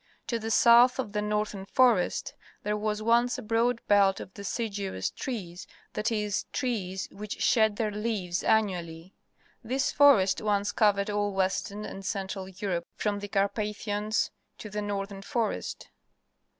To 0.25 0.39
the 0.39 0.49
south 0.49 0.97
of 0.97 1.11
the 1.11 1.21
northern 1.21 1.63
forest 1.67 2.33
there 2.63 2.75
was 2.75 3.03
once 3.03 3.37
a 3.37 3.43
broad 3.43 3.81
belt 3.87 4.19
of 4.19 4.33
deciduous 4.33 5.11
trees, 5.11 5.67
that 5.93 6.11
is, 6.11 6.45
trees 6.51 7.07
which 7.11 7.39
shed 7.43 7.75
their 7.75 7.91
leaves 7.91 8.43
annually. 8.43 9.13
This 9.63 9.91
forest 9.91 10.41
once 10.41 10.71
covered 10.71 11.11
all 11.11 11.31
Western 11.33 11.85
and 11.85 12.03
Central 12.03 12.49
Europe 12.49 12.87
from 12.95 13.19
the 13.19 13.27
Carpathians 13.27 14.31
to 14.57 14.71
the 14.71 14.81
northern 14.81 15.21
forest. 15.21 15.89